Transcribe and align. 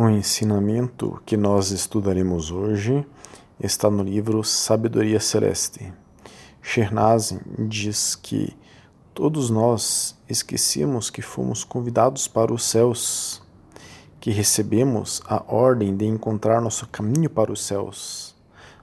O 0.00 0.08
ensinamento 0.08 1.20
que 1.26 1.36
nós 1.36 1.72
estudaremos 1.72 2.52
hoje 2.52 3.04
está 3.58 3.90
no 3.90 4.04
livro 4.04 4.44
Sabedoria 4.44 5.18
Celeste. 5.18 5.92
Shernazin 6.62 7.40
diz 7.68 8.14
que 8.14 8.56
todos 9.12 9.50
nós 9.50 10.16
esquecemos 10.28 11.10
que 11.10 11.20
fomos 11.20 11.64
convidados 11.64 12.28
para 12.28 12.54
os 12.54 12.62
céus, 12.62 13.42
que 14.20 14.30
recebemos 14.30 15.20
a 15.26 15.42
ordem 15.52 15.96
de 15.96 16.06
encontrar 16.06 16.60
nosso 16.60 16.86
caminho 16.86 17.28
para 17.28 17.50
os 17.50 17.66
céus. 17.66 18.36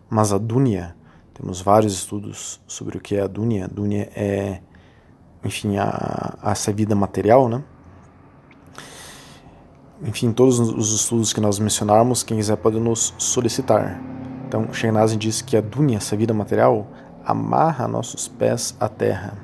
Mas 0.09 0.33
a 0.33 0.37
Dunya, 0.37 0.97
temos 1.33 1.61
vários 1.61 1.93
estudos 1.93 2.59
sobre 2.67 2.97
o 2.97 2.99
que 2.99 3.15
é 3.15 3.21
a 3.21 3.27
Dunya. 3.27 3.71
A 3.73 4.19
é, 4.19 4.61
enfim, 5.45 5.77
a, 5.77 6.37
a 6.41 6.51
essa 6.51 6.73
vida 6.73 6.93
material, 6.93 7.47
né? 7.47 7.63
Enfim, 10.03 10.31
todos 10.33 10.59
os 10.59 10.93
estudos 10.93 11.31
que 11.31 11.39
nós 11.39 11.57
mencionarmos, 11.57 12.21
quem 12.21 12.37
quiser 12.37 12.57
pode 12.57 12.79
nos 12.79 13.13
solicitar. 13.17 14.01
Então, 14.47 14.71
Shehnazin 14.73 15.17
diz 15.17 15.41
que 15.41 15.55
a 15.55 15.61
dunya, 15.61 15.97
essa 15.97 16.17
vida 16.17 16.33
material, 16.33 16.87
amarra 17.25 17.87
nossos 17.87 18.27
pés 18.27 18.75
à 18.79 18.89
terra. 18.89 19.37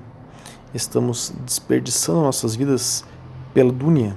Estamos 0.73 1.33
desperdiçando 1.45 2.21
nossas 2.21 2.55
vidas 2.55 3.05
pela 3.53 3.71
dunya, 3.71 4.15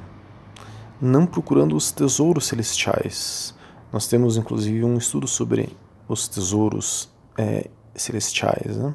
não 1.00 1.24
procurando 1.24 1.76
os 1.76 1.92
tesouros 1.92 2.46
celestiais. 2.46 3.54
Nós 3.92 4.08
temos, 4.08 4.36
inclusive, 4.36 4.84
um 4.84 4.96
estudo 4.96 5.28
sobre 5.28 5.76
os 6.08 6.28
tesouros 6.28 7.10
é, 7.38 7.70
celestiais. 7.94 8.76
Né? 8.76 8.94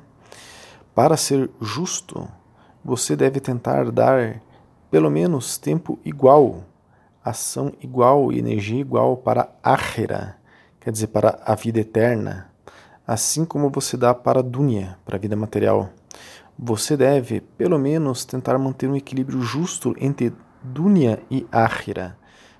Para 0.94 1.16
ser 1.16 1.50
justo, 1.62 2.28
você 2.84 3.16
deve 3.16 3.40
tentar 3.40 3.92
dar 3.92 4.42
pelo 4.92 5.10
menos 5.10 5.58
tempo 5.58 5.98
igual 6.04 6.64
ação 7.24 7.74
igual 7.82 8.32
e 8.32 8.40
energia 8.40 8.80
igual 8.80 9.18
para 9.18 9.50
Ahira, 9.64 10.38
quer 10.80 10.92
dizer, 10.92 11.08
para 11.08 11.40
a 11.46 11.56
vida 11.56 11.80
eterna, 11.80 12.50
assim 13.06 13.46
como 13.46 13.70
você 13.70 13.98
dá 13.98 14.14
para 14.14 14.44
Dunya, 14.44 14.98
para 15.06 15.16
a 15.16 15.20
vida 15.20 15.36
material. 15.36 15.90
Você 16.58 16.98
deve, 16.98 17.42
pelo 17.42 17.80
menos, 17.80 18.26
tentar 18.26 18.58
manter 18.58 18.90
um 18.90 18.96
equilíbrio 18.96 19.42
justo 19.42 19.96
entre 20.00 20.34
Dunya 20.62 21.22
e 21.32 21.48
Ahira. 21.52 22.18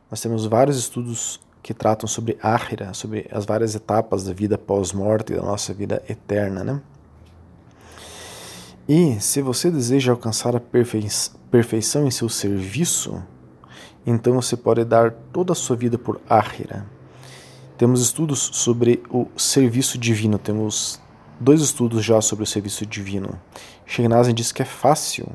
Nós 0.10 0.22
temos 0.22 0.46
vários 0.46 0.78
estudos 0.78 1.40
que 1.62 1.74
tratam 1.74 2.08
sobre 2.08 2.38
Ahira, 2.42 2.94
sobre 2.94 3.28
as 3.32 3.46
várias 3.46 3.76
etapas 3.76 4.24
da 4.24 4.34
vida 4.34 4.58
pós-morte 4.58 5.34
da 5.34 5.42
nossa 5.42 5.74
vida 5.74 6.02
eterna, 6.10 6.64
né? 6.64 6.82
E 8.88 9.20
se 9.20 9.42
você 9.42 9.70
deseja 9.70 10.12
alcançar 10.12 10.56
a 10.56 10.60
perfeição 11.52 12.08
em 12.08 12.12
seu 12.12 12.28
serviço, 12.28 13.22
então 14.10 14.34
você 14.34 14.58
pode 14.58 14.84
dar 14.84 15.12
toda 15.12 15.54
a 15.54 15.56
sua 15.56 15.76
vida 15.76 15.98
por 15.98 16.20
Ahira. 16.30 16.86
Temos 17.78 18.02
estudos 18.02 18.50
sobre 18.54 19.02
o 19.10 19.28
serviço 19.38 19.98
divino, 19.98 20.38
temos 20.38 21.00
dois 21.40 21.62
estudos 21.62 22.04
já 22.04 22.20
sobre 22.20 22.44
o 22.44 22.48
serviço 22.48 22.86
divino. 22.86 23.40
Shegnazen 23.86 24.34
diz 24.34 24.52
que 24.52 24.62
é 24.62 24.66
fácil 24.66 25.28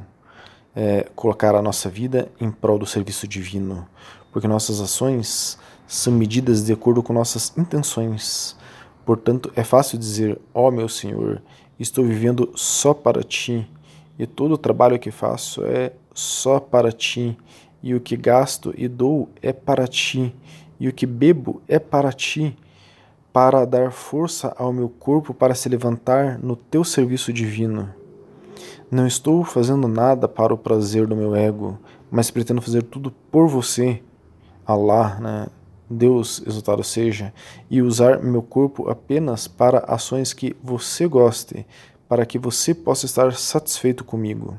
é, 0.75 1.07
colocar 1.15 1.55
a 1.55 1.63
nossa 1.63 1.89
vida 1.89 2.31
em 2.41 2.51
prol 2.51 2.79
do 2.79 2.85
serviço 2.85 3.27
divino, 3.27 3.87
porque 4.33 4.49
nossas 4.49 4.81
ações 4.81 5.59
são 5.87 6.13
medidas 6.13 6.65
de 6.65 6.73
acordo 6.73 7.03
com 7.03 7.13
nossas 7.13 7.57
intenções. 7.57 8.57
Portanto, 9.07 9.53
é 9.55 9.63
fácil 9.63 9.99
dizer: 9.99 10.39
Ó 10.53 10.69
oh, 10.69 10.71
meu 10.71 10.89
Senhor, 10.89 11.41
estou 11.79 12.05
vivendo 12.05 12.53
só 12.55 12.93
para 12.93 13.23
ti, 13.23 13.71
e 14.19 14.27
todo 14.27 14.55
o 14.55 14.59
trabalho 14.59 14.99
que 14.99 15.11
faço 15.11 15.65
é 15.65 15.93
só 16.15 16.61
para 16.61 16.93
ti, 16.93 17.37
e 17.85 17.95
o 17.95 18.01
que 18.01 18.17
gasto 18.17 18.73
e 18.79 18.89
dou 18.89 19.29
é 19.43 19.53
para 19.53 19.87
ti, 19.87 20.35
e 20.81 20.89
o 20.89 20.93
que 20.93 21.05
bebo 21.05 21.61
é 21.69 21.79
para 21.79 22.11
ti, 22.11 22.57
para 23.31 23.67
dar 23.67 23.93
força 23.93 24.55
ao 24.57 24.73
meu 24.73 24.89
corpo 24.89 25.35
para 25.35 25.55
se 25.55 25.69
levantar 25.69 26.39
no 26.39 26.57
teu 26.57 26.83
serviço 26.83 27.31
divino. 27.31 27.93
Não 28.91 29.07
estou 29.07 29.45
fazendo 29.45 29.87
nada 29.87 30.27
para 30.27 30.55
o 30.55 30.57
prazer 30.57 31.07
do 31.07 31.15
meu 31.15 31.37
ego, 31.37 31.79
mas 32.11 32.31
pretendo 32.31 32.63
fazer 32.63 32.83
tudo 32.85 33.11
por 33.31 33.49
você, 33.49 34.03
Allah, 34.67 35.21
né? 35.21 35.47
Deus 35.91 36.43
exaltado 36.47 36.83
seja, 36.83 37.35
e 37.69 37.83
usar 37.83 38.23
meu 38.23 38.41
corpo 38.41 38.89
apenas 38.89 39.47
para 39.47 39.81
ações 39.81 40.33
que 40.33 40.57
você 40.63 41.07
goste, 41.07 41.67
para 42.09 42.25
que 42.25 42.39
você 42.39 42.73
possa 42.75 43.05
estar 43.05 43.31
satisfeito 43.35 44.05
comigo. 44.05 44.59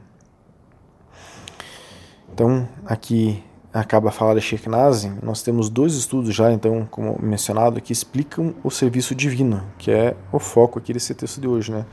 Então, 2.35 2.68
aqui 2.85 3.41
acaba 3.73 4.09
a 4.09 4.12
fala 4.12 4.35
de 4.35 4.41
Sheikh 4.41 4.68
Nazim, 4.68 5.18
nós 5.23 5.41
temos 5.41 5.69
dois 5.69 5.96
estudos 5.96 6.35
já, 6.35 6.51
então, 6.51 6.85
como 6.91 7.18
mencionado, 7.18 7.79
que 7.79 7.94
explicam 7.94 8.53
o 8.62 8.69
serviço 8.69 9.16
divino, 9.16 9.63
que 9.78 9.90
é 9.90 10.18
o 10.34 10.38
foco 10.38 10.78
aqui 10.78 10.91
desse 10.91 11.16
texto 11.16 11.40
de 11.40 11.47
hoje, 11.47 11.72
né? 11.72 11.85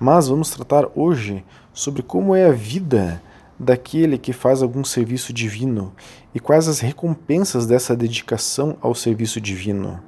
Mas 0.00 0.28
vamos 0.28 0.48
tratar 0.48 0.88
hoje 0.94 1.44
sobre 1.74 2.02
como 2.02 2.34
é 2.34 2.46
a 2.46 2.52
vida 2.52 3.22
daquele 3.58 4.16
que 4.16 4.32
faz 4.32 4.62
algum 4.62 4.82
serviço 4.82 5.30
divino 5.30 5.92
e 6.34 6.40
quais 6.40 6.68
as 6.68 6.80
recompensas 6.80 7.66
dessa 7.66 7.94
dedicação 7.94 8.78
ao 8.80 8.94
serviço 8.94 9.42
divino. 9.42 10.00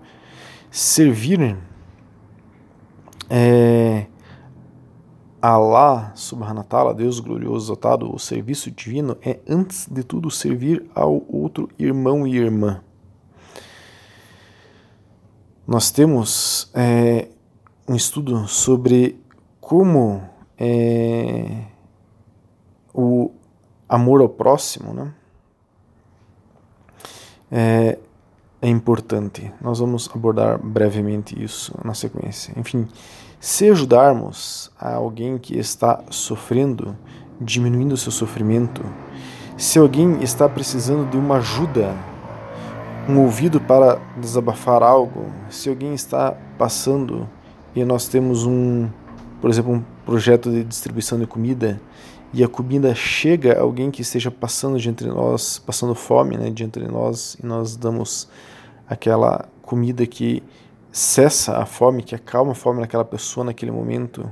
Servir 0.71 1.59
é, 3.29 4.07
Allah 5.51 6.13
subhanahu 6.15 6.65
ta'ala, 6.65 6.95
Deus 6.95 7.21
glorioso 7.21 7.67
exaltado, 7.67 8.11
o 8.11 8.19
serviço 8.19 8.71
divino 8.71 9.17
é 9.21 9.41
antes 9.47 9.87
de 9.87 10.03
tudo 10.03 10.31
servir 10.31 10.89
ao 10.95 11.23
outro 11.29 11.69
irmão 11.79 12.27
e 12.27 12.37
irmã. 12.37 12.81
Nós 15.67 15.91
temos 15.91 16.71
é, 16.73 17.29
um 17.87 17.95
estudo 17.95 18.49
sobre 18.49 19.21
como 19.61 20.23
é, 20.59 21.65
o 22.95 23.31
amor 23.89 24.23
ao 24.23 24.29
próximo 24.31 24.95
né, 24.95 25.15
é, 27.51 27.99
é 28.65 28.69
importante. 28.69 29.53
Nós 29.61 29.79
vamos 29.79 30.09
abordar 30.15 30.59
brevemente 30.59 31.41
isso 31.41 31.75
na 31.85 31.93
sequência. 31.93 32.55
Enfim, 32.57 32.89
se 33.39 33.69
ajudarmos 33.69 34.71
a 34.81 34.95
alguém 34.95 35.37
que 35.37 35.59
está 35.59 36.03
sofrendo, 36.09 36.97
diminuindo 37.39 37.95
seu 37.95 38.11
sofrimento, 38.11 38.83
se 39.59 39.79
alguém 39.79 40.23
está 40.23 40.49
precisando 40.49 41.11
de 41.11 41.17
uma 41.19 41.37
ajuda, 41.37 41.95
um 43.07 43.21
ouvido 43.21 43.61
para 43.61 44.01
desabafar 44.17 44.83
algo, 44.83 45.27
se 45.51 45.69
alguém 45.69 45.93
está 45.93 46.35
passando 46.57 47.29
e 47.77 47.85
nós 47.85 48.09
temos 48.09 48.47
um, 48.47 48.89
por 49.43 49.51
exemplo, 49.51 49.75
um 49.75 49.85
projeto 50.07 50.51
de 50.51 50.65
distribuição 50.65 51.19
de 51.19 51.27
comida 51.27 51.79
e 52.35 52.43
a 52.43 52.49
comida 52.49 52.93
chega 52.97 53.57
a 53.57 53.63
alguém 53.63 53.93
que 53.93 54.03
esteja 54.03 54.29
passando 54.29 54.77
de 54.77 54.91
entre 54.91 55.07
nós, 55.07 55.57
passando 55.61 55.95
fome, 55.95 56.37
né, 56.37 56.51
de 56.51 56.65
entre 56.65 56.85
nós, 56.89 57.37
e 57.41 57.47
nós 57.47 57.77
damos 57.77 58.29
aquela 58.89 59.49
comida 59.63 60.05
que 60.05 60.43
cessa 60.91 61.59
a 61.59 61.65
fome, 61.65 62.03
que 62.03 62.13
acalma 62.13 62.51
a 62.51 62.55
fome 62.57 62.81
naquela 62.81 63.05
pessoa 63.05 63.45
naquele 63.45 63.71
momento. 63.71 64.29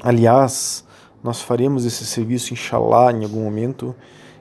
Aliás, 0.00 0.86
nós 1.22 1.42
faremos 1.42 1.84
esse 1.84 2.06
serviço, 2.06 2.54
inshallah, 2.54 3.12
em 3.12 3.24
algum 3.24 3.44
momento, 3.44 3.94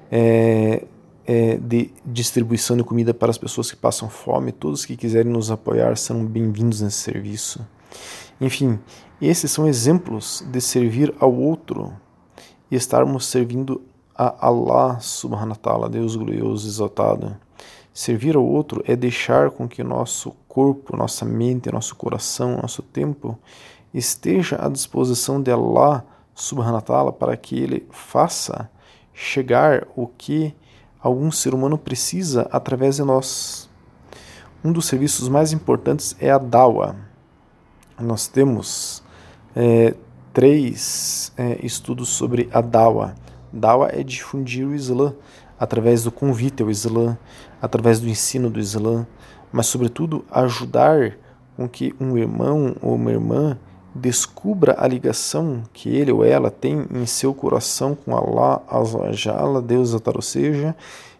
é, 0.10 0.86
é, 1.26 1.58
de 1.58 1.92
distribuição 2.06 2.78
de 2.78 2.86
comida 2.86 3.14
para 3.14 3.32
as 3.32 3.38
pessoas 3.38 3.70
que 3.70 3.76
passam 3.76 4.10
fome. 4.10 4.54
Todos 4.54 4.86
que 4.86 4.96
quiserem 4.96 5.30
nos 5.30 5.52
apoiar 5.52 5.98
serão 5.98 6.26
bem-vindos 6.26 6.80
nesse 6.80 7.00
serviço. 7.00 7.68
Enfim, 8.40 8.80
esses 9.26 9.52
são 9.52 9.68
exemplos 9.68 10.46
de 10.52 10.62
servir 10.62 11.14
ao 11.20 11.34
outro 11.34 11.92
e 12.70 12.76
estarmos 12.76 13.26
servindo 13.26 13.82
a 14.16 14.48
Allah 14.48 15.00
subhanahu 15.00 15.50
wa 15.52 15.56
ta'ala, 15.56 15.90
Deus 15.90 16.16
glorioso, 16.16 16.68
exaltado. 16.68 17.36
Servir 17.94 18.36
ao 18.36 18.46
outro 18.46 18.84
é 18.86 18.96
deixar 18.96 19.50
com 19.50 19.68
que 19.68 19.84
nosso 19.84 20.36
corpo, 20.48 20.96
nossa 20.96 21.26
mente, 21.26 21.72
nosso 21.72 21.96
coração, 21.96 22.58
nosso 22.62 22.84
tempo 22.84 23.38
esteja 23.94 24.64
à 24.64 24.70
disposição 24.70 25.42
de 25.42 25.52
Allah 25.52 26.06
subhanahu 26.36 26.76
wa 26.76 26.82
ta'ala 26.82 27.14
para 27.14 27.36
que 27.36 27.58
ele 27.58 27.88
faça 27.90 28.70
chegar 29.14 29.88
o 29.96 30.06
que 30.06 30.54
algum 31.02 31.32
ser 31.32 31.56
humano 31.56 31.78
precisa 31.78 32.48
através 32.52 32.98
de 32.98 33.04
nós. 33.04 33.68
Um 34.64 34.72
dos 34.72 34.86
serviços 34.86 35.28
mais 35.28 35.52
importantes 35.52 36.16
é 36.20 36.30
a 36.30 36.38
dawa. 36.38 36.96
Nós 38.00 38.28
temos 38.28 39.04
é, 39.60 39.96
três 40.32 41.34
é, 41.36 41.58
estudos 41.66 42.10
sobre 42.10 42.48
a 42.54 42.62
dawa. 42.62 43.16
Dawa 43.52 43.90
é 43.92 44.04
difundir 44.04 44.68
o 44.68 44.76
Islã 44.76 45.16
através 45.60 46.04
do 46.04 46.12
convite 46.12 46.62
ao 46.62 46.70
Islã, 46.70 47.18
através 47.60 48.00
do 48.00 48.08
ensino 48.08 48.52
do 48.52 48.60
Islã, 48.60 49.08
mas, 49.52 49.66
sobretudo, 49.66 50.24
ajudar 50.30 51.18
com 51.56 51.68
que 51.68 51.96
um 52.00 52.16
irmão 52.16 52.76
ou 52.84 52.94
uma 52.94 53.12
irmã 53.12 53.58
descubra 53.96 54.76
a 54.78 54.88
ligação 54.88 55.64
que 55.74 55.90
ele 55.90 56.12
ou 56.12 56.24
ela 56.24 56.52
tem 56.52 56.86
em 56.94 57.08
seu 57.08 57.34
coração 57.34 57.96
com 57.96 58.16
Allah, 58.16 58.62
Azza 58.70 59.62
Deus 59.64 59.90
exaltado 59.90 60.22
seja, 60.22 60.76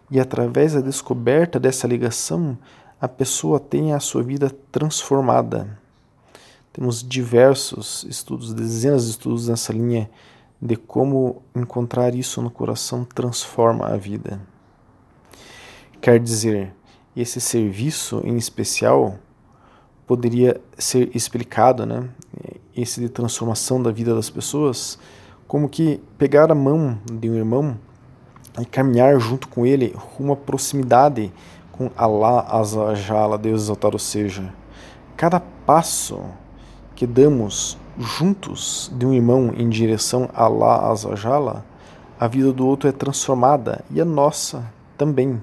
e 0.08 0.20
através 0.20 0.74
da 0.74 0.80
descoberta 0.80 1.58
dessa 1.58 1.88
ligação, 1.88 2.56
a 3.00 3.08
pessoa 3.08 3.58
tem 3.58 3.92
a 3.92 3.98
sua 3.98 4.22
vida 4.22 4.48
transformada. 4.70 5.76
Temos 6.78 7.02
diversos 7.02 8.06
estudos, 8.08 8.54
dezenas 8.54 9.06
de 9.06 9.10
estudos 9.10 9.48
nessa 9.48 9.72
linha 9.72 10.08
de 10.62 10.76
como 10.76 11.42
encontrar 11.52 12.14
isso 12.14 12.40
no 12.40 12.52
coração 12.52 13.04
transforma 13.04 13.88
a 13.88 13.96
vida. 13.96 14.40
Quer 16.00 16.20
dizer, 16.20 16.72
esse 17.16 17.40
serviço 17.40 18.22
em 18.24 18.36
especial 18.36 19.18
poderia 20.06 20.60
ser 20.78 21.10
explicado, 21.16 21.84
né? 21.84 22.08
Esse 22.76 23.00
de 23.00 23.08
transformação 23.08 23.82
da 23.82 23.90
vida 23.90 24.14
das 24.14 24.30
pessoas, 24.30 25.00
como 25.48 25.68
que 25.68 26.00
pegar 26.16 26.52
a 26.52 26.54
mão 26.54 26.96
de 27.10 27.28
um 27.28 27.34
irmão 27.34 27.76
e 28.56 28.64
caminhar 28.64 29.18
junto 29.18 29.48
com 29.48 29.66
ele 29.66 29.96
rumo 29.96 30.34
à 30.34 30.36
proximidade 30.36 31.32
com 31.72 31.90
Allah 31.96 32.46
Azajala, 32.48 33.36
Deus 33.36 33.62
exaltado 33.62 33.98
seja. 33.98 34.54
Cada 35.16 35.40
passo 35.40 36.22
que 36.98 37.06
damos 37.06 37.78
juntos 37.96 38.90
de 38.92 39.06
um 39.06 39.14
irmão 39.14 39.54
em 39.56 39.68
direção 39.68 40.28
a 40.34 40.46
Allah 40.46 40.90
Azajala, 40.90 41.64
a 42.18 42.26
vida 42.26 42.52
do 42.52 42.66
outro 42.66 42.88
é 42.88 42.92
transformada 42.92 43.84
e 43.88 44.00
a 44.00 44.04
nossa 44.04 44.68
também. 44.96 45.40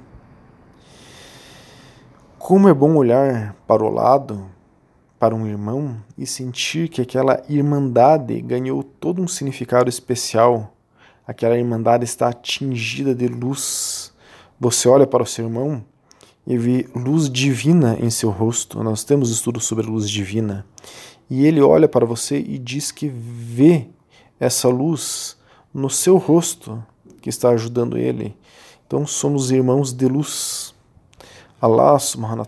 Como 2.37 2.67
é 2.67 2.73
bom 2.73 2.97
olhar 2.97 3.55
para 3.65 3.81
o 3.81 3.89
lado, 3.89 4.45
para 5.17 5.33
um 5.33 5.47
irmão 5.47 5.95
e 6.17 6.27
sentir 6.27 6.89
que 6.89 7.01
aquela 7.01 7.41
irmandade 7.47 8.41
ganhou 8.41 8.83
todo 8.83 9.21
um 9.21 9.27
significado 9.27 9.87
especial 9.87 10.73
aquela 11.25 11.57
irmandade 11.57 12.03
está 12.03 12.27
atingida 12.27 13.15
de 13.15 13.29
luz. 13.29 14.13
Você 14.59 14.89
olha 14.89 15.07
para 15.07 15.23
o 15.23 15.25
seu 15.25 15.45
irmão 15.45 15.81
e 16.45 16.57
vê 16.57 16.85
luz 16.93 17.29
divina 17.29 17.97
em 17.97 18.09
seu 18.09 18.29
rosto. 18.29 18.83
Nós 18.83 19.05
temos 19.05 19.31
estudos 19.31 19.63
sobre 19.63 19.87
luz 19.87 20.09
divina. 20.09 20.65
E 21.29 21.45
ele 21.45 21.61
olha 21.61 21.87
para 21.87 22.05
você 22.05 22.37
e 22.37 22.57
diz 22.57 22.91
que 22.91 23.07
vê 23.07 23.87
essa 24.39 24.67
luz 24.67 25.37
no 25.73 25.89
seu 25.89 26.17
rosto 26.17 26.83
que 27.21 27.29
está 27.29 27.49
ajudando 27.49 27.97
ele. 27.97 28.37
Então 28.85 29.05
somos 29.05 29.51
irmãos 29.51 29.91
de 29.91 30.07
luz. 30.07 30.73
Allah 31.59 31.97
subhanahu 31.97 32.47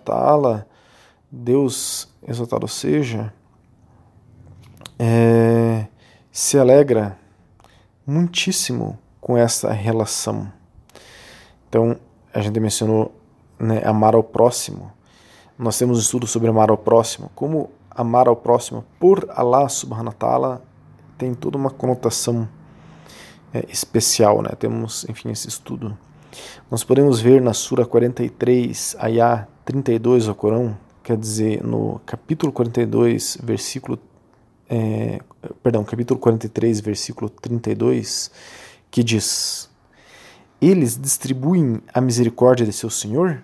Deus 1.31 2.07
exaltado 2.25 2.67
seja, 2.67 3.33
é, 4.99 5.87
se 6.31 6.57
alegra 6.57 7.17
muitíssimo 8.05 8.97
com 9.19 9.37
essa 9.37 9.71
relação. 9.71 10.51
Então, 11.67 11.97
a 12.33 12.41
gente 12.41 12.59
mencionou 12.59 13.13
né, 13.59 13.81
amar 13.83 14.15
ao 14.15 14.23
próximo. 14.23 14.91
Nós 15.57 15.77
temos 15.77 15.97
um 15.97 16.01
estudo 16.01 16.27
sobre 16.27 16.49
amar 16.49 16.69
ao 16.69 16.77
próximo. 16.77 17.29
Como 17.35 17.69
amar 17.97 18.27
ao 18.27 18.35
próximo 18.35 18.85
por 18.99 19.27
Allah 19.31 19.67
subhanahu 19.67 20.07
wa 20.07 20.13
ta'ala 20.13 20.61
tem 21.17 21.33
toda 21.33 21.57
uma 21.57 21.71
conotação 21.71 22.47
é, 23.53 23.65
especial. 23.69 24.41
Né? 24.41 24.49
Temos, 24.57 25.05
enfim, 25.09 25.31
esse 25.31 25.49
estudo. 25.49 25.97
Nós 26.69 26.83
podemos 26.83 27.19
ver 27.19 27.41
na 27.41 27.53
Sura 27.53 27.85
43, 27.85 28.95
Ayah 28.99 29.47
32 29.65 30.27
do 30.27 30.35
Corão, 30.35 30.77
quer 31.03 31.17
dizer, 31.17 31.63
no 31.63 31.99
capítulo 32.05 32.51
42, 32.51 33.39
versículo 33.41 33.97
é, 34.69 35.19
perdão, 35.63 35.83
capítulo 35.83 36.19
43, 36.19 36.81
versículo 36.81 37.29
32, 37.29 38.29
que 38.91 39.03
diz: 39.03 39.69
Eles 40.61 40.97
distribuem 40.97 41.81
a 41.93 42.01
misericórdia 42.01 42.65
de 42.65 42.73
seu 42.73 42.89
Senhor? 42.89 43.43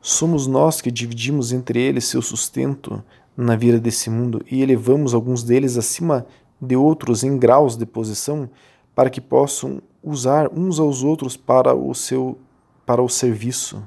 Somos 0.00 0.46
nós 0.46 0.80
que 0.80 0.90
dividimos 0.90 1.52
entre 1.52 1.78
eles 1.78 2.06
seu 2.06 2.22
sustento 2.22 3.04
na 3.36 3.56
vida 3.56 3.78
desse 3.78 4.10
mundo 4.10 4.42
e 4.50 4.62
elevamos 4.62 5.14
alguns 5.14 5.42
deles 5.42 5.76
acima 5.76 6.26
de 6.60 6.76
outros 6.76 7.24
em 7.24 7.38
graus 7.38 7.76
de 7.76 7.86
posição 7.86 8.48
para 8.94 9.08
que 9.08 9.20
possam 9.20 9.80
usar 10.02 10.50
uns 10.52 10.78
aos 10.78 11.02
outros 11.02 11.36
para 11.36 11.74
o 11.74 11.94
seu 11.94 12.38
para 12.84 13.02
o 13.02 13.08
serviço. 13.08 13.82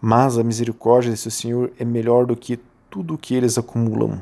Mas 0.00 0.36
a 0.36 0.44
misericórdia 0.44 1.10
de 1.10 1.16
seu 1.16 1.30
Senhor 1.30 1.72
é 1.78 1.84
melhor 1.84 2.26
do 2.26 2.36
que 2.36 2.60
tudo 2.90 3.14
o 3.14 3.18
que 3.18 3.34
eles 3.34 3.56
acumulam. 3.56 4.20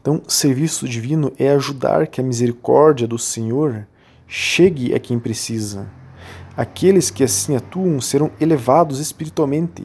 Então, 0.00 0.22
serviço 0.26 0.88
divino 0.88 1.30
é 1.38 1.50
ajudar 1.50 2.06
que 2.06 2.20
a 2.20 2.24
misericórdia 2.24 3.06
do 3.06 3.18
Senhor 3.18 3.86
chegue 4.26 4.94
a 4.94 4.98
quem 4.98 5.18
precisa. 5.18 5.90
Aqueles 6.56 7.10
que 7.10 7.22
assim 7.22 7.54
atuam 7.54 8.00
serão 8.00 8.30
elevados 8.40 8.98
espiritualmente. 8.98 9.84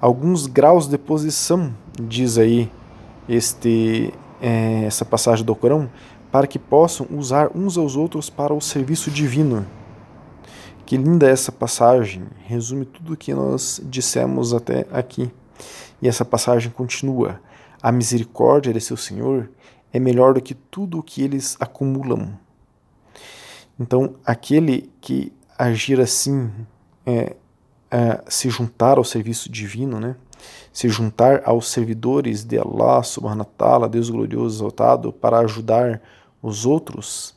Alguns 0.00 0.46
graus 0.46 0.88
de 0.88 0.98
posição, 0.98 1.72
diz 2.06 2.38
aí 2.38 2.70
este, 3.28 4.12
é, 4.40 4.84
essa 4.84 5.04
passagem 5.04 5.44
do 5.44 5.54
Corão, 5.54 5.90
para 6.30 6.46
que 6.46 6.58
possam 6.58 7.06
usar 7.10 7.50
uns 7.54 7.76
aos 7.76 7.96
outros 7.96 8.28
para 8.30 8.52
o 8.52 8.60
serviço 8.60 9.10
divino. 9.10 9.66
Que 10.84 10.96
linda 10.96 11.28
essa 11.28 11.52
passagem, 11.52 12.24
resume 12.46 12.84
tudo 12.84 13.12
o 13.12 13.16
que 13.16 13.34
nós 13.34 13.80
dissemos 13.84 14.54
até 14.54 14.86
aqui. 14.90 15.30
E 16.00 16.08
essa 16.08 16.24
passagem 16.24 16.70
continua 16.70 17.40
a 17.82 17.92
misericórdia 17.92 18.72
de 18.72 18.80
seu 18.80 18.96
Senhor 18.96 19.48
é 19.92 19.98
melhor 19.98 20.34
do 20.34 20.40
que 20.40 20.54
tudo 20.54 20.98
o 20.98 21.02
que 21.02 21.22
eles 21.22 21.56
acumulam. 21.60 22.38
Então, 23.78 24.14
aquele 24.24 24.90
que 25.00 25.32
agir 25.56 26.00
assim, 26.00 26.50
é, 27.06 27.36
é, 27.90 28.22
se 28.28 28.50
juntar 28.50 28.98
ao 28.98 29.04
serviço 29.04 29.50
divino, 29.50 29.98
né? 29.98 30.16
se 30.72 30.88
juntar 30.88 31.42
aos 31.44 31.68
servidores 31.68 32.44
de 32.44 32.58
Allah 32.58 33.02
subhanahu 33.02 33.40
wa 33.40 33.52
ta'ala, 33.56 33.88
Deus 33.88 34.10
glorioso 34.10 34.58
exaltado, 34.58 35.12
para 35.12 35.38
ajudar 35.40 36.00
os 36.42 36.64
outros, 36.64 37.34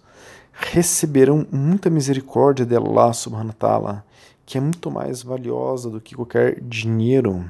receberão 0.52 1.46
muita 1.52 1.90
misericórdia 1.90 2.66
de 2.66 2.76
Allah 2.76 3.14
subhanahu 3.14 3.48
wa 3.48 3.56
ta'ala, 3.58 4.06
que 4.46 4.58
é 4.58 4.62
muito 4.62 4.92
mais 4.92 5.24
valiosa 5.24 5.90
do 5.90 6.00
que 6.00 6.16
qualquer 6.16 6.62
dinheiro 6.62 7.50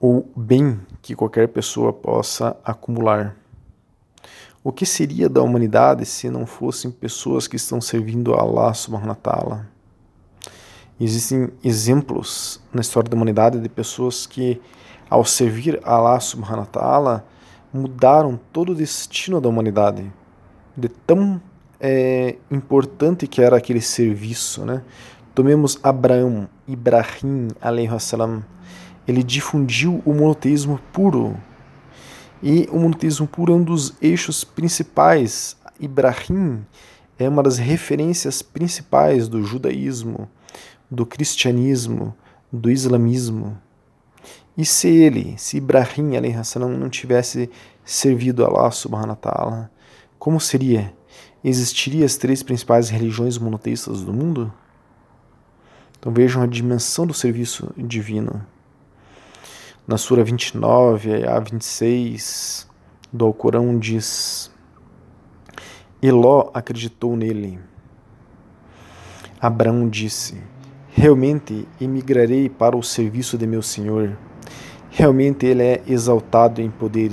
ou 0.00 0.30
bem 0.36 0.80
que 1.02 1.14
qualquer 1.14 1.48
pessoa 1.48 1.92
possa 1.92 2.56
acumular. 2.64 3.36
O 4.62 4.72
que 4.72 4.84
seria 4.84 5.28
da 5.28 5.42
humanidade 5.42 6.04
se 6.04 6.28
não 6.28 6.44
fossem 6.44 6.90
pessoas 6.90 7.46
que 7.46 7.56
estão 7.56 7.80
servindo 7.80 8.34
a 8.34 8.40
Allah 8.40 8.74
subhanahu 8.74 9.10
wa 9.10 9.14
ta'ala? 9.14 9.75
Existem 10.98 11.50
exemplos 11.62 12.60
na 12.72 12.80
história 12.80 13.10
da 13.10 13.16
humanidade 13.16 13.60
de 13.60 13.68
pessoas 13.68 14.26
que, 14.26 14.60
ao 15.10 15.24
servir 15.24 15.78
Allah 15.84 16.18
subhanahu 16.20 16.60
wa 16.60 16.66
ta'ala, 16.66 17.26
mudaram 17.72 18.40
todo 18.52 18.72
o 18.72 18.74
destino 18.74 19.40
da 19.40 19.48
humanidade. 19.48 20.10
De 20.76 20.88
tão 20.88 21.40
é, 21.78 22.36
importante 22.50 23.26
que 23.26 23.42
era 23.42 23.56
aquele 23.56 23.80
serviço. 23.80 24.64
Né? 24.64 24.82
Tomemos 25.34 25.78
Abraão, 25.82 26.48
Ibrahim, 26.66 27.48
salam, 28.00 28.42
ele 29.06 29.22
difundiu 29.22 30.02
o 30.04 30.12
monoteísmo 30.12 30.80
puro. 30.92 31.36
E 32.42 32.68
o 32.72 32.78
monoteísmo 32.78 33.26
puro 33.26 33.52
é 33.52 33.56
um 33.56 33.62
dos 33.62 33.94
eixos 34.00 34.44
principais. 34.44 35.56
Ibrahim 35.78 36.64
é 37.18 37.28
uma 37.28 37.42
das 37.42 37.58
referências 37.58 38.42
principais 38.42 39.28
do 39.28 39.42
judaísmo, 39.42 40.28
do 40.90 41.06
cristianismo, 41.06 42.14
do 42.52 42.70
islamismo. 42.70 43.58
E 44.56 44.64
se 44.64 44.88
ele, 44.88 45.34
se 45.36 45.58
Ibrahim 45.58 46.12
salam, 46.44 46.70
não 46.70 46.88
tivesse 46.88 47.50
servido 47.84 48.44
a 48.44 48.48
Allah 48.48 48.70
subhanahu 48.70 49.10
wa 49.10 49.16
ta'ala, 49.16 49.70
como 50.18 50.40
seria? 50.40 50.94
Existiriam 51.44 52.04
as 52.04 52.16
três 52.16 52.42
principais 52.42 52.88
religiões 52.88 53.38
monoteístas 53.38 54.02
do 54.02 54.12
mundo? 54.12 54.52
Então 55.98 56.12
vejam 56.12 56.42
a 56.42 56.46
dimensão 56.46 57.06
do 57.06 57.14
serviço 57.14 57.72
divino 57.76 58.44
na 59.86 59.96
Sura 59.96 60.24
29 60.24 61.24
a 61.24 61.38
26 61.38 62.68
do 63.12 63.24
Alcorão 63.24 63.78
diz: 63.78 64.50
Eló 66.02 66.50
acreditou 66.52 67.16
nele. 67.16 67.60
Abraão 69.40 69.88
disse: 69.88 70.42
Realmente 70.98 71.68
emigrarei 71.78 72.48
para 72.48 72.74
o 72.74 72.82
serviço 72.82 73.36
de 73.36 73.46
meu 73.46 73.60
Senhor. 73.60 74.16
Realmente 74.90 75.44
ele 75.44 75.62
é 75.62 75.82
exaltado 75.86 76.62
em 76.62 76.70
poder, 76.70 77.12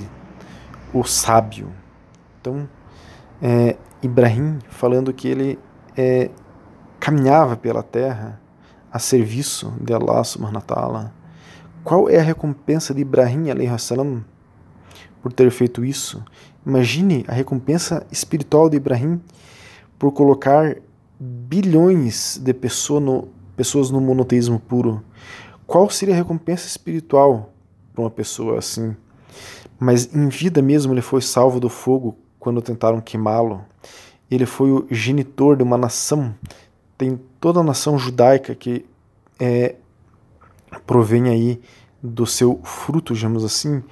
o 0.94 1.04
sábio. 1.04 1.70
Então, 2.40 2.68
é, 3.42 3.76
Ibrahim 4.02 4.60
falando 4.70 5.12
que 5.12 5.28
ele 5.28 5.60
é, 5.98 6.32
caminhava 6.98 7.58
pela 7.58 7.84
terra 7.84 8.40
a 8.90 9.00
serviço 9.00 9.74
de 9.82 9.94
Allah 9.94 10.24
subhanahu 10.24 11.12
qual 11.84 12.10
é 12.10 12.20
a 12.20 12.24
recompensa 12.24 12.94
de 12.94 13.02
Ibrahim 13.02 13.48
salam 13.78 14.24
por 15.22 15.34
ter 15.34 15.52
feito 15.52 15.84
isso? 15.84 16.24
Imagine 16.66 17.26
a 17.28 17.34
recompensa 17.34 18.08
espiritual 18.10 18.70
de 18.70 18.78
Ibrahim 18.78 19.20
por 20.00 20.14
colocar 20.14 20.78
bilhões 21.20 22.40
de 22.42 22.54
pessoa 22.54 23.02
no, 23.02 23.28
pessoas 23.56 23.90
no 23.90 24.02
monoteísmo 24.02 24.60
puro. 24.60 25.04
Qual 25.66 25.90
seria 25.90 26.14
a 26.14 26.18
recompensa 26.18 26.68
espiritual 26.68 27.54
para 27.94 28.04
uma 28.04 28.12
pessoa 28.12 28.60
assim? 28.60 28.96
Mas 29.80 30.14
em 30.14 30.30
vida 30.30 30.62
mesmo 30.62 30.94
ele 30.94 31.02
foi 31.02 31.22
salvo 31.22 31.60
do 31.60 31.70
fogo 31.70 32.18
quando 32.40 32.62
tentaram 32.62 33.02
queimá-lo. 33.02 33.64
Ele 34.30 34.46
foi 34.46 34.72
o 34.72 34.88
genitor 34.90 35.56
de 35.56 35.64
uma 35.64 35.78
nação. 35.78 36.34
Tem 36.98 37.20
toda 37.40 37.60
a 37.60 37.64
nação 37.64 37.98
judaica 37.98 38.56
que 38.56 38.86
é, 39.40 39.76
provém 40.86 41.30
aí 41.30 41.60
do 42.02 42.26
seu 42.26 42.60
fruto, 42.64 43.14
digamos 43.14 43.44
assim. 43.44 43.84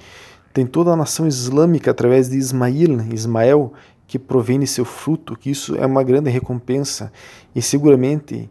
Tem 0.53 0.65
toda 0.65 0.91
a 0.91 0.95
nação 0.95 1.27
islâmica 1.27 1.91
através 1.91 2.29
de 2.29 2.37
Ismail, 2.37 3.13
Ismael, 3.13 3.73
que 4.05 4.19
provém 4.19 4.59
de 4.59 4.67
seu 4.67 4.83
fruto, 4.83 5.37
que 5.37 5.49
isso 5.49 5.75
é 5.75 5.85
uma 5.85 6.03
grande 6.03 6.29
recompensa. 6.29 7.11
E 7.55 7.61
seguramente 7.61 8.49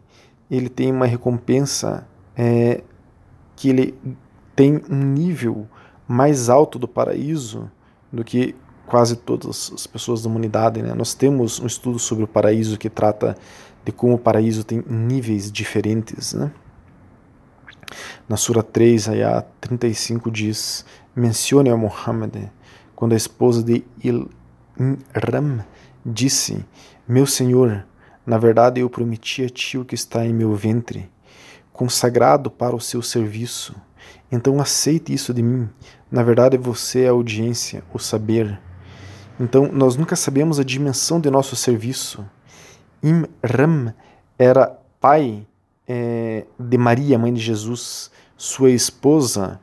ele 0.51 0.67
tem 0.67 0.91
uma 0.91 1.05
recompensa 1.05 2.05
é, 2.35 2.83
que 3.55 3.69
ele 3.69 3.97
tem 4.53 4.81
um 4.89 5.01
nível 5.01 5.65
mais 6.05 6.49
alto 6.49 6.77
do 6.77 6.89
paraíso 6.89 7.71
do 8.11 8.21
que 8.21 8.53
quase 8.85 9.15
todas 9.15 9.71
as 9.73 9.87
pessoas 9.87 10.21
da 10.21 10.29
humanidade. 10.29 10.81
Né? 10.81 10.93
Nós 10.93 11.13
temos 11.13 11.61
um 11.61 11.65
estudo 11.65 11.97
sobre 11.97 12.25
o 12.25 12.27
paraíso 12.27 12.77
que 12.77 12.89
trata 12.89 13.37
de 13.85 13.93
como 13.93 14.15
o 14.15 14.19
paraíso 14.19 14.65
tem 14.65 14.83
níveis 14.85 15.49
diferentes. 15.49 16.33
Né? 16.33 16.51
Na 18.27 18.35
Sura 18.35 18.61
3, 18.61 19.07
Ayah 19.07 19.45
35 19.61 20.29
diz: 20.29 20.85
Mencione 21.15 21.69
a 21.69 21.77
Muhammad 21.77 22.35
quando 22.93 23.13
a 23.13 23.17
esposa 23.17 23.63
de 23.63 23.85
Il-Ram 24.03 25.63
disse: 26.05 26.65
Meu 27.07 27.25
Senhor, 27.25 27.85
na 28.31 28.37
verdade 28.37 28.79
eu 28.79 28.89
prometi 28.89 29.43
a 29.43 29.49
ti 29.49 29.77
o 29.77 29.83
que 29.83 29.93
está 29.93 30.25
em 30.25 30.33
meu 30.33 30.55
ventre, 30.55 31.09
consagrado 31.73 32.49
para 32.49 32.73
o 32.73 32.79
seu 32.79 33.01
serviço. 33.01 33.75
Então 34.31 34.61
aceite 34.61 35.13
isso 35.13 35.33
de 35.33 35.43
mim. 35.43 35.67
Na 36.09 36.23
verdade 36.23 36.55
você 36.55 37.01
é 37.01 37.07
a 37.09 37.11
audiência, 37.11 37.83
o 37.93 37.99
saber. 37.99 38.57
Então 39.37 39.69
nós 39.73 39.97
nunca 39.97 40.15
sabemos 40.15 40.61
a 40.61 40.63
dimensão 40.63 41.19
de 41.19 41.29
nosso 41.29 41.57
serviço. 41.57 42.25
Imram 43.03 43.93
era 44.39 44.79
pai 45.01 45.45
é, 45.85 46.45
de 46.57 46.77
Maria, 46.77 47.19
mãe 47.19 47.33
de 47.33 47.41
Jesus, 47.41 48.11
sua 48.37 48.71
esposa, 48.71 49.59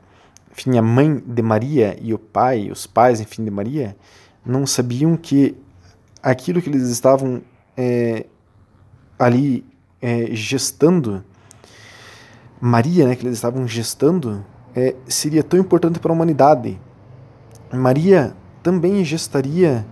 enfim, 0.51 0.77
a 0.77 0.81
mãe 0.83 1.17
de 1.25 1.41
Maria 1.41 1.97
e 1.99 2.13
o 2.13 2.19
pai, 2.19 2.69
os 2.69 2.85
pais, 2.85 3.19
enfim, 3.19 3.43
de 3.43 3.49
Maria, 3.49 3.97
não 4.45 4.67
sabiam 4.67 5.17
que 5.17 5.57
aquilo 6.21 6.61
que 6.61 6.69
eles 6.69 6.87
estavam 6.87 7.41
é, 7.75 8.27
ali 9.19 9.65
é, 10.01 10.27
gestando, 10.31 11.23
Maria, 12.59 13.07
né, 13.07 13.15
que 13.15 13.25
eles 13.25 13.37
estavam 13.37 13.67
gestando, 13.67 14.43
é, 14.75 14.95
seria 15.07 15.43
tão 15.43 15.59
importante 15.59 15.99
para 15.99 16.11
a 16.11 16.15
humanidade. 16.15 16.79
Maria 17.71 18.33
também 18.63 19.03
gestaria, 19.03 19.85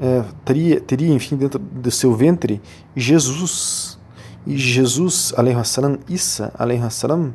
é, 0.00 0.24
teria, 0.44 0.80
teria, 0.80 1.14
enfim, 1.14 1.36
dentro 1.36 1.58
do 1.58 1.90
seu 1.90 2.14
ventre, 2.14 2.60
Jesus. 2.94 3.98
E 4.44 4.56
Jesus, 4.56 5.32
salam, 5.64 5.98
Isa, 6.08 6.52
salam, 6.90 7.32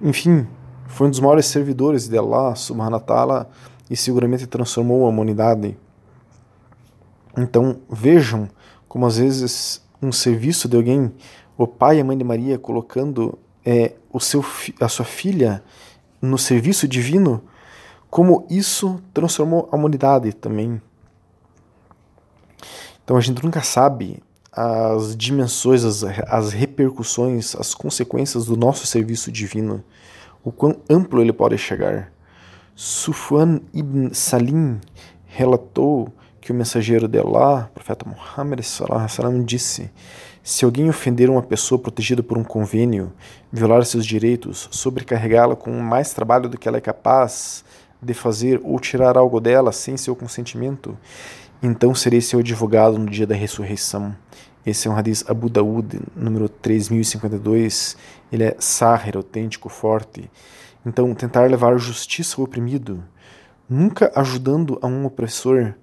enfim, 0.00 0.46
foi 0.86 1.08
um 1.08 1.10
dos 1.10 1.18
maiores 1.18 1.46
servidores 1.46 2.08
de 2.08 2.16
Allah, 2.16 2.54
subhanahu 2.54 2.92
wa 2.92 3.00
ta'ala, 3.00 3.50
e 3.90 3.96
seguramente 3.96 4.46
transformou 4.46 5.04
a 5.04 5.08
humanidade. 5.08 5.76
Então, 7.36 7.78
vejam 7.90 8.48
como 8.88 9.06
às 9.06 9.18
vezes 9.18 9.82
um 10.00 10.12
serviço 10.12 10.68
de 10.68 10.76
alguém, 10.76 11.12
o 11.56 11.66
pai 11.66 11.98
e 11.98 12.00
a 12.00 12.04
mãe 12.04 12.16
de 12.16 12.24
Maria 12.24 12.58
colocando 12.58 13.38
é, 13.64 13.94
o 14.12 14.20
seu, 14.20 14.44
a 14.80 14.88
sua 14.88 15.04
filha 15.04 15.62
no 16.20 16.38
serviço 16.38 16.88
divino, 16.88 17.42
como 18.10 18.46
isso 18.48 19.00
transformou 19.12 19.68
a 19.70 19.76
humanidade 19.76 20.32
também. 20.32 20.80
Então 23.04 23.16
a 23.16 23.20
gente 23.20 23.42
nunca 23.42 23.62
sabe 23.62 24.22
as 24.52 25.16
dimensões, 25.16 25.84
as, 25.84 26.02
as 26.02 26.52
repercussões, 26.52 27.54
as 27.54 27.74
consequências 27.74 28.46
do 28.46 28.56
nosso 28.56 28.86
serviço 28.86 29.30
divino, 29.30 29.84
o 30.42 30.50
quão 30.50 30.76
amplo 30.88 31.20
ele 31.20 31.32
pode 31.32 31.56
chegar. 31.58 32.12
Sufwan 32.74 33.60
ibn 33.72 34.12
Salim 34.12 34.80
relatou 35.26 36.12
que 36.40 36.52
o 36.52 36.54
mensageiro 36.54 37.08
de 37.08 37.18
Allah, 37.18 37.70
profeta 37.74 38.08
Muhammad 38.08 38.60
sallam, 38.62 39.44
disse: 39.44 39.90
Se 40.42 40.64
alguém 40.64 40.88
ofender 40.88 41.28
uma 41.28 41.42
pessoa 41.42 41.78
protegida 41.78 42.22
por 42.22 42.38
um 42.38 42.44
convênio, 42.44 43.12
violar 43.52 43.84
seus 43.84 44.06
direitos, 44.06 44.68
sobrecarregá-la 44.70 45.56
com 45.56 45.70
mais 45.80 46.12
trabalho 46.12 46.48
do 46.48 46.58
que 46.58 46.68
ela 46.68 46.78
é 46.78 46.80
capaz 46.80 47.64
de 48.00 48.14
fazer 48.14 48.60
ou 48.62 48.78
tirar 48.78 49.18
algo 49.18 49.40
dela 49.40 49.72
sem 49.72 49.96
seu 49.96 50.14
consentimento, 50.14 50.96
então 51.62 51.94
serei 51.94 52.20
seu 52.20 52.38
advogado 52.38 52.98
no 52.98 53.06
dia 53.06 53.26
da 53.26 53.34
ressurreição. 53.34 54.14
Esse 54.64 54.86
é 54.86 54.90
um 54.90 54.96
hadith 54.96 55.24
Abu 55.26 55.48
Daud, 55.48 55.98
número 56.14 56.48
3052. 56.48 57.96
Ele 58.30 58.44
é 58.44 58.56
sahir, 58.58 59.16
autêntico, 59.16 59.68
forte. 59.68 60.30
Então, 60.84 61.14
tentar 61.14 61.50
levar 61.50 61.76
justiça 61.78 62.36
ao 62.38 62.44
oprimido, 62.44 63.02
nunca 63.68 64.12
ajudando 64.14 64.78
a 64.82 64.86
um 64.86 65.06
opressor, 65.06 65.74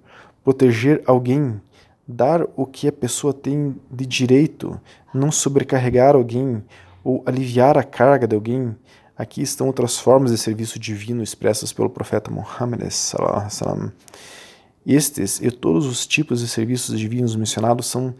proteger 0.45 1.01
alguém, 1.07 1.59
dar 2.07 2.45
o 2.55 2.67
que 2.67 2.87
a 2.87 2.91
pessoa 2.91 3.33
tem 3.33 3.75
de 3.91 4.05
direito, 4.05 4.79
não 5.11 5.31
sobrecarregar 5.31 6.15
alguém 6.15 6.63
ou 7.03 7.23
aliviar 7.25 7.79
a 7.79 7.83
carga 7.83 8.27
de 8.27 8.35
alguém. 8.35 8.75
Aqui 9.17 9.41
estão 9.41 9.65
outras 9.65 9.97
formas 9.97 10.29
de 10.29 10.37
serviço 10.37 10.77
divino 10.77 11.23
expressas 11.23 11.73
pelo 11.73 11.89
profeta 11.89 12.29
Muhammad. 12.29 12.81
Estes 14.85 15.41
e 15.41 15.49
todos 15.49 15.87
os 15.87 16.05
tipos 16.05 16.41
de 16.41 16.47
serviços 16.47 16.99
divinos 16.99 17.35
mencionados 17.35 17.87
são 17.87 18.13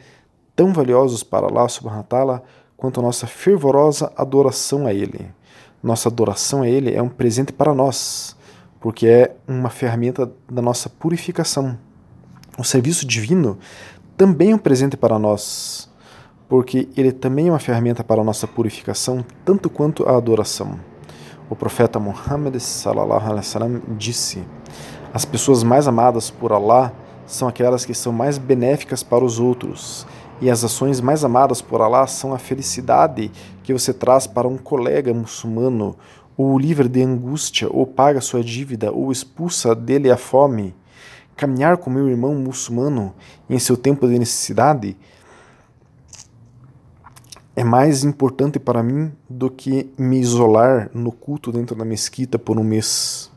tão 0.55 0.73
valiosos 0.73 1.21
para 1.21 1.45
Allah 1.45 1.69
subhanahu 1.69 1.99
wa 1.99 2.07
ta'ala 2.07 2.43
quanto 2.75 2.99
a 2.99 3.03
nossa 3.03 3.27
fervorosa 3.27 4.11
adoração 4.17 4.87
a 4.87 4.93
Ele. 4.93 5.29
Nossa 5.83 6.09
adoração 6.09 6.63
a 6.63 6.67
Ele 6.67 6.91
é 6.91 7.01
um 7.03 7.09
presente 7.09 7.53
para 7.53 7.71
nós, 7.75 8.35
porque 8.79 9.05
é 9.05 9.35
uma 9.47 9.69
ferramenta 9.69 10.31
da 10.49 10.61
nossa 10.61 10.89
purificação 10.89 11.77
o 12.57 12.63
serviço 12.63 13.05
divino 13.05 13.57
também 14.15 14.51
é 14.51 14.55
um 14.55 14.59
presente 14.59 14.95
para 14.95 15.19
nós, 15.19 15.89
porque 16.47 16.87
ele 16.95 17.11
também 17.11 17.49
é 17.49 17.51
uma 17.51 17.59
ferramenta 17.59 18.03
para 18.03 18.21
a 18.21 18.23
nossa 18.23 18.47
purificação, 18.47 19.25
tanto 19.43 19.69
quanto 19.69 20.07
a 20.07 20.15
adoração. 20.15 20.79
O 21.49 21.55
profeta 21.55 21.99
Muhammad 21.99 22.57
sallallahu 22.57 23.25
alaihi 23.25 23.35
wasallam 23.35 23.81
disse: 23.97 24.41
As 25.13 25.25
pessoas 25.25 25.63
mais 25.63 25.85
amadas 25.87 26.29
por 26.31 26.53
Allah 26.53 26.93
são 27.27 27.47
aquelas 27.47 27.83
que 27.83 27.93
são 27.93 28.13
mais 28.13 28.37
benéficas 28.37 29.03
para 29.03 29.25
os 29.25 29.37
outros, 29.37 30.07
e 30.39 30.49
as 30.49 30.63
ações 30.63 31.01
mais 31.01 31.25
amadas 31.25 31.61
por 31.61 31.81
Allah 31.81 32.07
são 32.07 32.33
a 32.33 32.37
felicidade 32.37 33.31
que 33.63 33.73
você 33.73 33.93
traz 33.93 34.25
para 34.27 34.47
um 34.47 34.57
colega 34.57 35.13
muçulmano, 35.13 35.97
ou 36.37 36.53
o 36.53 36.59
livra 36.59 36.87
de 36.87 37.01
angústia, 37.03 37.67
ou 37.69 37.85
paga 37.85 38.21
sua 38.21 38.41
dívida, 38.41 38.93
ou 38.93 39.11
expulsa 39.11 39.75
dele 39.75 40.09
a 40.09 40.15
fome 40.15 40.73
caminhar 41.35 41.77
com 41.77 41.89
meu 41.89 42.07
irmão 42.07 42.33
muçulmano 42.35 43.13
em 43.49 43.59
seu 43.59 43.75
tempo 43.75 44.07
de 44.07 44.17
necessidade 44.17 44.97
é 47.55 47.63
mais 47.63 48.03
importante 48.03 48.59
para 48.59 48.83
mim 48.83 49.13
do 49.29 49.49
que 49.49 49.89
me 49.97 50.19
isolar 50.19 50.89
no 50.93 51.11
culto 51.11 51.51
dentro 51.51 51.75
da 51.75 51.85
mesquita 51.85 52.37
por 52.37 52.59
um 52.59 52.63
mês. 52.63 53.31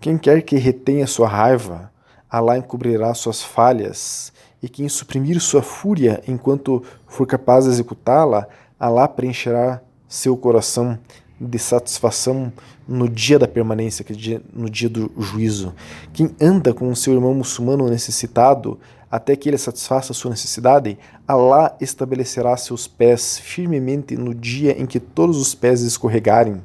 Quem 0.00 0.18
quer 0.18 0.42
que 0.42 0.56
retenha 0.56 1.06
sua 1.06 1.28
raiva, 1.28 1.90
Allah 2.28 2.58
encobrirá 2.58 3.14
suas 3.14 3.42
falhas, 3.42 4.32
e 4.60 4.68
quem 4.68 4.88
suprimir 4.88 5.40
sua 5.40 5.62
fúria 5.62 6.20
enquanto 6.26 6.82
for 7.06 7.26
capaz 7.26 7.64
de 7.64 7.70
executá-la, 7.70 8.48
Allah 8.78 9.06
preencherá 9.06 9.80
seu 10.08 10.36
coração 10.36 10.98
de 11.44 11.58
satisfação 11.58 12.52
no 12.86 13.08
dia 13.08 13.38
da 13.38 13.48
permanência, 13.48 14.04
no 14.52 14.68
dia 14.68 14.88
do 14.88 15.10
juízo. 15.18 15.74
Quem 16.12 16.34
anda 16.40 16.74
com 16.74 16.88
o 16.90 16.96
seu 16.96 17.14
irmão 17.14 17.34
muçulmano 17.34 17.88
necessitado 17.88 18.78
até 19.10 19.36
que 19.36 19.48
ele 19.48 19.58
satisfaça 19.58 20.12
a 20.12 20.14
sua 20.14 20.30
necessidade, 20.30 20.98
Allah 21.26 21.76
estabelecerá 21.80 22.56
seus 22.56 22.88
pés 22.88 23.38
firmemente 23.38 24.16
no 24.16 24.34
dia 24.34 24.80
em 24.80 24.86
que 24.86 24.98
todos 24.98 25.40
os 25.40 25.54
pés 25.54 25.82
escorregarem. 25.82 26.60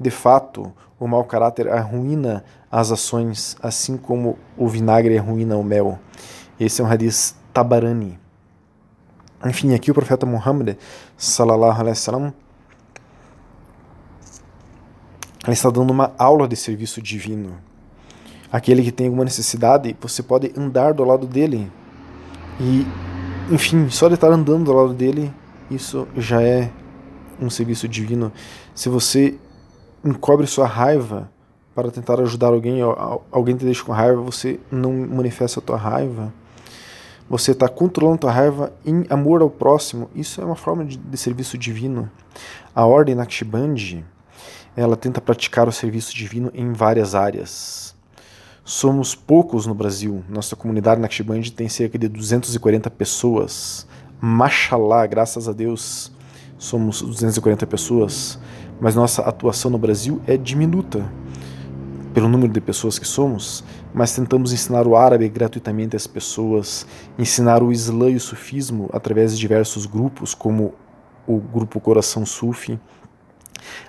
De 0.00 0.10
fato, 0.10 0.72
o 0.98 1.06
mau 1.06 1.24
caráter 1.24 1.68
arruína 1.68 2.42
as 2.70 2.90
ações, 2.90 3.56
assim 3.62 3.96
como 3.96 4.38
o 4.56 4.66
vinagre 4.66 5.18
arruína 5.18 5.56
o 5.56 5.62
mel. 5.62 5.98
Esse 6.58 6.80
é 6.80 6.84
um 6.84 6.88
hadith 6.90 7.34
Tabarani. 7.52 8.18
Enfim, 9.44 9.74
aqui 9.74 9.90
o 9.90 9.94
profeta 9.94 10.24
Muhammad 10.24 10.76
sallallahu 11.18 11.80
alaihi 11.80 11.90
wasallam 11.90 12.32
ela 15.44 15.52
está 15.52 15.70
dando 15.70 15.90
uma 15.90 16.12
aula 16.18 16.48
de 16.48 16.56
serviço 16.56 17.00
divino. 17.00 17.58
Aquele 18.50 18.82
que 18.82 18.90
tem 18.90 19.06
alguma 19.06 19.24
necessidade, 19.24 19.94
você 20.00 20.22
pode 20.22 20.52
andar 20.56 20.94
do 20.94 21.04
lado 21.04 21.26
dele 21.26 21.70
e 22.58 22.86
enfim, 23.50 23.90
só 23.90 24.08
de 24.08 24.14
estar 24.14 24.32
andando 24.32 24.72
ao 24.72 24.78
lado 24.78 24.94
dele, 24.94 25.30
isso 25.70 26.08
já 26.16 26.40
é 26.40 26.70
um 27.38 27.50
serviço 27.50 27.86
divino. 27.86 28.32
Se 28.74 28.88
você 28.88 29.34
encobre 30.02 30.46
sua 30.46 30.66
raiva 30.66 31.30
para 31.74 31.90
tentar 31.90 32.18
ajudar 32.20 32.48
alguém, 32.48 32.80
alguém 33.30 33.54
te 33.54 33.66
deixa 33.66 33.84
com 33.84 33.92
raiva, 33.92 34.22
você 34.22 34.58
não 34.70 34.92
manifesta 34.92 35.60
a 35.60 35.62
tua 35.62 35.76
raiva, 35.76 36.32
você 37.28 37.50
está 37.50 37.68
controlando 37.68 38.16
a 38.16 38.20
tua 38.20 38.32
raiva 38.32 38.72
em 38.84 39.04
amor 39.10 39.42
ao 39.42 39.50
próximo, 39.50 40.08
isso 40.14 40.40
é 40.40 40.44
uma 40.44 40.56
forma 40.56 40.84
de, 40.84 40.96
de 40.96 41.16
serviço 41.18 41.58
divino. 41.58 42.10
A 42.74 42.86
ordem 42.86 43.14
Naqshbandi, 43.14 44.04
ela 44.76 44.96
tenta 44.96 45.20
praticar 45.20 45.68
o 45.68 45.72
serviço 45.72 46.14
divino 46.14 46.50
em 46.54 46.72
várias 46.72 47.14
áreas. 47.14 47.94
Somos 48.64 49.14
poucos 49.14 49.66
no 49.66 49.74
Brasil. 49.74 50.24
Nossa 50.28 50.56
comunidade 50.56 51.00
Naqshbandi 51.00 51.52
tem 51.52 51.68
cerca 51.68 51.98
de 51.98 52.08
240 52.08 52.90
pessoas. 52.90 53.86
Mashallah, 54.20 55.06
graças 55.06 55.48
a 55.48 55.52
Deus, 55.52 56.10
somos 56.56 57.02
240 57.02 57.66
pessoas, 57.66 58.38
mas 58.80 58.94
nossa 58.94 59.22
atuação 59.22 59.70
no 59.70 59.78
Brasil 59.78 60.20
é 60.26 60.36
diminuta 60.36 61.04
pelo 62.14 62.28
número 62.28 62.52
de 62.52 62.60
pessoas 62.60 62.98
que 62.98 63.06
somos, 63.06 63.64
mas 63.92 64.14
tentamos 64.14 64.52
ensinar 64.52 64.86
o 64.86 64.96
árabe 64.96 65.28
gratuitamente 65.28 65.96
às 65.96 66.06
pessoas, 66.06 66.86
ensinar 67.18 67.62
o 67.62 67.72
islã 67.72 68.08
e 68.08 68.16
o 68.16 68.20
sufismo 68.20 68.88
através 68.92 69.32
de 69.32 69.40
diversos 69.40 69.84
grupos, 69.84 70.32
como 70.32 70.74
o 71.26 71.38
grupo 71.38 71.80
Coração 71.80 72.24
Sufi, 72.24 72.78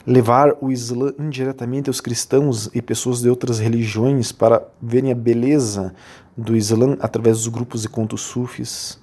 levar 0.05 0.55
o 0.61 0.71
Islã 0.71 1.13
indiretamente 1.19 1.89
aos 1.89 2.01
cristãos 2.01 2.69
e 2.73 2.81
pessoas 2.81 3.21
de 3.21 3.29
outras 3.29 3.59
religiões 3.59 4.31
para 4.31 4.65
verem 4.81 5.11
a 5.11 5.15
beleza 5.15 5.93
do 6.35 6.55
Islã 6.55 6.97
através 6.99 7.37
dos 7.37 7.47
grupos 7.47 7.85
e 7.85 7.89
contos 7.89 8.21
sufis, 8.21 8.99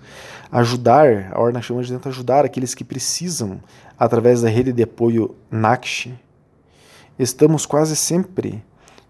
ajudar, 0.50 1.32
a 1.32 1.40
Ordem 1.40 1.54
Nakshband 1.54 1.84
tenta 1.84 2.08
ajudar 2.10 2.44
aqueles 2.44 2.74
que 2.74 2.84
precisam 2.84 3.60
através 3.98 4.42
da 4.42 4.48
rede 4.48 4.72
de 4.72 4.82
apoio 4.82 5.34
Nakshi. 5.50 6.14
Estamos 7.18 7.64
quase 7.64 7.96
sempre 7.96 8.62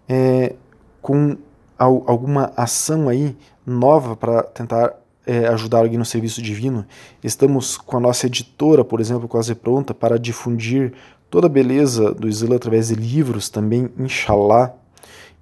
é, 0.07 0.55
com 1.01 1.37
alguma 1.77 2.53
ação 2.55 3.09
aí 3.09 3.35
nova 3.65 4.15
para 4.15 4.43
tentar 4.43 4.93
é, 5.25 5.47
ajudar 5.47 5.79
alguém 5.79 5.97
no 5.97 6.05
serviço 6.05 6.41
divino. 6.41 6.85
Estamos 7.23 7.77
com 7.77 7.97
a 7.97 7.99
nossa 7.99 8.27
editora, 8.27 8.83
por 8.83 9.01
exemplo, 9.01 9.27
quase 9.27 9.55
pronta 9.55 9.93
para 9.93 10.19
difundir 10.19 10.93
toda 11.33 11.47
a 11.47 11.49
beleza 11.49 12.13
do 12.13 12.29
Islã 12.29 12.57
através 12.57 12.89
de 12.89 12.93
livros 12.93 13.49
também, 13.49 13.89
inshallah. 13.97 14.71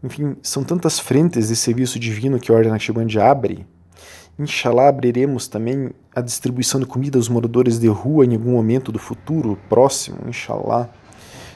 Enfim, 0.02 0.38
são 0.42 0.64
tantas 0.64 0.98
frentes 0.98 1.50
de 1.50 1.56
serviço 1.58 2.00
divino 2.00 2.40
que 2.40 2.50
a 2.50 2.56
Ordem 2.56 2.72
Naqshband 2.72 3.20
abre. 3.22 3.68
Inshallah 4.40 4.88
abriremos 4.88 5.50
também 5.50 5.90
a 6.16 6.22
distribuição 6.22 6.80
de 6.80 6.86
comida 6.86 7.20
aos 7.20 7.28
moradores 7.28 7.78
de 7.78 7.90
rua 7.90 8.24
em 8.24 8.36
algum 8.36 8.54
momento 8.54 8.90
do 8.90 8.98
futuro 8.98 9.60
próximo, 9.68 10.20
inshallah. 10.30 10.90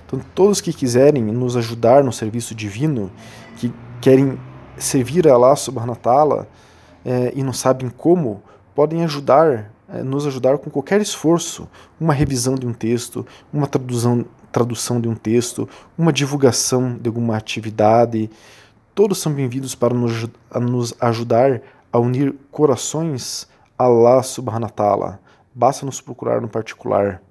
Então, 0.05 0.19
todos 0.35 0.59
que 0.59 0.73
quiserem 0.73 1.23
nos 1.23 1.55
ajudar 1.55 2.03
no 2.03 2.11
serviço 2.11 2.53
divino, 2.53 3.09
que 3.55 3.73
querem 4.01 4.37
servir 4.75 5.29
a 5.29 5.33
Allah 5.33 5.55
subhanahu 5.55 5.91
wa 5.91 5.95
ta'ala 5.95 6.47
é, 7.05 7.31
e 7.33 7.41
não 7.41 7.53
sabem 7.53 7.89
como, 7.89 8.43
podem 8.75 9.01
ajudar 9.05 9.71
nos 10.03 10.25
ajudar 10.27 10.57
com 10.57 10.69
qualquer 10.69 11.01
esforço, 11.01 11.67
uma 11.99 12.13
revisão 12.13 12.55
de 12.55 12.65
um 12.65 12.73
texto, 12.73 13.25
uma 13.51 13.67
tradução, 13.67 14.25
tradução 14.51 14.99
de 14.99 15.07
um 15.07 15.15
texto, 15.15 15.67
uma 15.97 16.11
divulgação 16.11 16.97
de 16.97 17.07
alguma 17.07 17.37
atividade. 17.37 18.29
Todos 18.93 19.19
são 19.19 19.31
bem-vindos 19.33 19.75
para 19.75 19.93
nos, 19.93 20.27
nos 20.53 20.93
ajudar 20.99 21.61
a 21.91 21.99
unir 21.99 22.35
corações 22.51 23.47
a 23.77 23.85
Allah 23.85 24.23
subhanahu 24.23 24.63
wa 24.63 24.69
ta'ala. 24.69 25.19
Basta 25.53 25.85
nos 25.85 26.01
procurar 26.01 26.41
no 26.41 26.47
particular. 26.47 27.21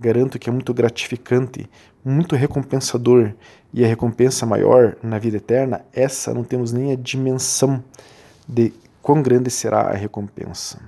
Garanto 0.00 0.38
que 0.38 0.48
é 0.48 0.52
muito 0.52 0.72
gratificante, 0.72 1.68
muito 2.04 2.36
recompensador 2.36 3.32
e 3.72 3.84
a 3.84 3.88
recompensa 3.88 4.46
maior 4.46 4.96
na 5.02 5.18
vida 5.18 5.36
eterna, 5.36 5.84
essa 5.92 6.32
não 6.32 6.44
temos 6.44 6.72
nem 6.72 6.92
a 6.92 6.96
dimensão 6.96 7.82
de 8.48 8.72
quão 9.02 9.22
grande 9.22 9.50
será 9.50 9.82
a 9.82 9.94
recompensa. 9.94 10.80